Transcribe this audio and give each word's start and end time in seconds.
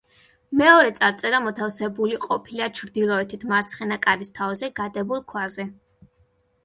მეორე 0.61 0.93
წარწერა 0.99 1.41
მოთავსებული 1.47 2.17
ყოფილა 2.25 2.71
ჩრდილოეთით 2.79 3.45
მარცხენა 3.55 3.99
კარის 4.07 4.35
თავზე 4.41 4.71
გადებულ 4.81 5.23
ქვაზე. 5.35 5.67